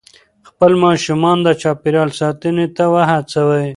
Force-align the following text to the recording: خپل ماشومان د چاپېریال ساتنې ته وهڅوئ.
خپل 0.49 0.71
ماشومان 0.85 1.37
د 1.43 1.47
چاپېریال 1.61 2.09
ساتنې 2.19 2.65
ته 2.75 2.83
وهڅوئ. 2.93 3.67